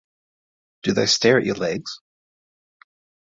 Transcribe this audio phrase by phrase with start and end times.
[0.81, 1.99] Do they stare at your legs?